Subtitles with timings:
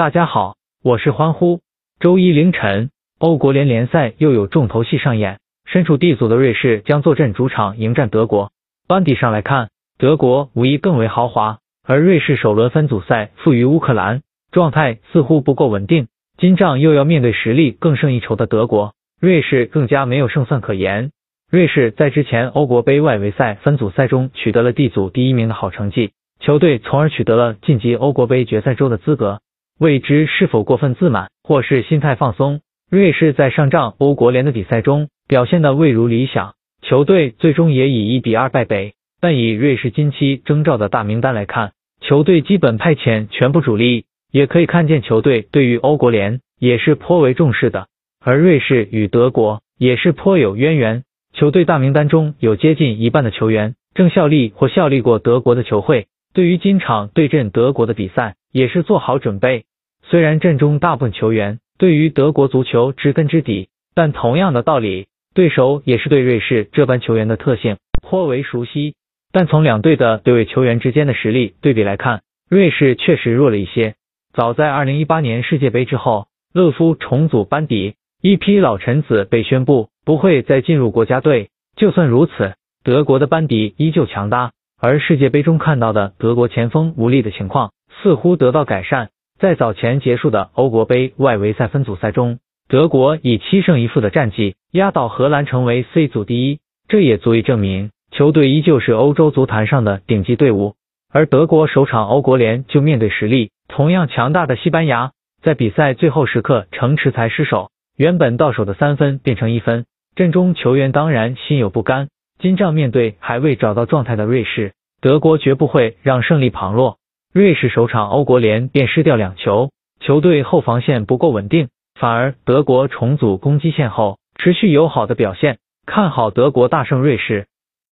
[0.00, 1.60] 大家好，我是欢呼。
[1.98, 8.50] 周一凌晨，欧国联联赛又有重头戏上演，身处 D 组的瑞士将坐镇主场迎战德国。
[8.88, 9.68] 班底上来看，
[9.98, 16.08] 德国无疑更为豪华，而瑞士首轮分组赛负于乌克兰，状态似乎不够稳定。
[16.38, 21.10] 今仗又要面对实力更胜一筹的德国，瑞士更加没有胜算可言。
[21.50, 29.42] 瑞士在之前欧国杯外围赛分组赛中取得了 D 组第一名的好成绩，球队从而取得了晋级欧国杯决赛周的资格。
[29.80, 32.60] 未知是否过分自满，或是心态放松？
[32.90, 36.52] 瑞士在上仗欧国联的比赛中表现的未如理想，
[36.82, 38.92] 球队最终也以一比二败北。
[39.22, 44.04] 但以瑞士近期征召的大名单来看，球队基本派遣全部主力。
[44.30, 47.86] 也可以看见球队对于欧国联也是颇为重视的，
[48.22, 51.04] 而瑞士与德国也是颇有渊源。
[51.32, 59.64] 球队大名单中有接近一半的球员正效力或效力过德国的球会，对于今场对阵德国的比赛也是做好准备。
[60.02, 68.94] 虽然阵中大部分球员对于德国足球知根知底，但同样的道理，对手也是对瑞士这般球员的特性颇为熟悉。
[69.32, 73.94] 但从两队的对位球员之间的实力对比来看，瑞士确实弱了一些。
[74.32, 81.50] 早在二零一八年世界杯之后，勒夫重组班底，一批老臣子被宣布不会再进入国家队。
[81.76, 89.10] 就算如此，德国的班底依旧强大，而世界杯中看到的德国前锋无力的情况似乎得到改善。
[89.40, 100.74] 在早前结束的欧国杯外围赛分组赛中，德国以七胜一负的战绩压倒荷兰，成为 C 组第一，这也足以证明球队依旧是欧洲足坛上的顶级队伍。
[101.10, 103.50] 而德国首场欧国联就面对实力。
[103.66, 112.08] 同样强大的西班牙，在比赛最后时刻城池才失手，原本到手的三分变成一分，阵中球员当然心有不甘。
[112.40, 116.98] 今仗面对还未找到状态的瑞士，德国绝不会让胜利旁落。
[117.32, 127.46] 瑞士首场欧国联便失掉两球，球队后防线不够稳定，反而德国重组攻击线后持续友好的表现，看好德国大胜瑞士。